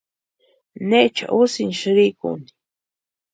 [0.89, 2.45] ¿Necha úsïni sïrikuni?